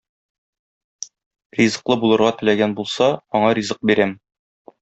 [1.59, 4.21] Ризыклы булырга теләгән булса, аңа ризык бирәм.